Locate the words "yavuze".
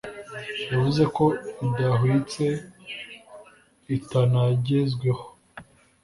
0.71-1.03